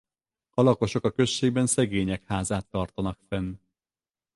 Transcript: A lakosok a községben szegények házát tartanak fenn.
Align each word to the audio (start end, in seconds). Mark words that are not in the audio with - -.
A 0.49 0.61
lakosok 0.61 1.05
a 1.05 1.11
községben 1.11 1.67
szegények 1.67 2.23
házát 2.25 2.65
tartanak 2.67 3.19
fenn. 3.27 3.53